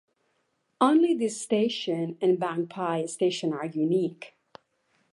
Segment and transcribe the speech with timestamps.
[0.81, 4.33] Only this station and Bang Phai station are unique.